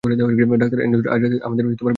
[0.03, 1.89] ডঃ Anderson আজ রাতে আমাদের বিশেষ অতিথি।